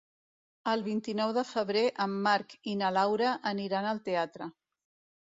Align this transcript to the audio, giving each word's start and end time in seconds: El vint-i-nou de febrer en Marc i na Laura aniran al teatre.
El 0.71 0.83
vint-i-nou 0.87 1.33
de 1.39 1.43
febrer 1.51 1.85
en 2.07 2.17
Marc 2.29 2.57
i 2.75 2.75
na 2.83 2.93
Laura 2.99 3.37
aniran 3.55 3.95
al 3.95 4.05
teatre. 4.13 4.53